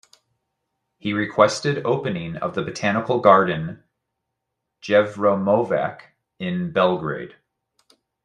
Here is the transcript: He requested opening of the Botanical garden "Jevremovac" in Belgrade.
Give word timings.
He 0.97 1.13
requested 1.13 1.85
opening 1.85 2.35
of 2.37 2.55
the 2.55 2.63
Botanical 2.63 3.19
garden 3.19 3.83
"Jevremovac" 4.81 5.99
in 6.39 6.71
Belgrade. 6.71 7.35